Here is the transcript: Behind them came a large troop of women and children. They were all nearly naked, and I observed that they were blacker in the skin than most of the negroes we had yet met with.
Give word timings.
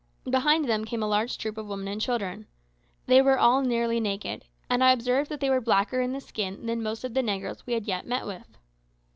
Behind 0.27 0.65
them 0.67 0.83
came 0.83 1.03
a 1.03 1.07
large 1.07 1.37
troop 1.37 1.59
of 1.59 1.67
women 1.67 1.87
and 1.87 2.01
children. 2.01 2.47
They 3.05 3.21
were 3.21 3.37
all 3.37 3.61
nearly 3.61 3.99
naked, 3.99 4.45
and 4.67 4.83
I 4.83 4.93
observed 4.93 5.29
that 5.29 5.41
they 5.41 5.49
were 5.51 5.61
blacker 5.61 6.01
in 6.01 6.11
the 6.11 6.19
skin 6.19 6.65
than 6.65 6.81
most 6.81 7.03
of 7.03 7.13
the 7.13 7.21
negroes 7.21 7.67
we 7.67 7.73
had 7.73 7.85
yet 7.85 8.07
met 8.07 8.25
with. 8.25 8.57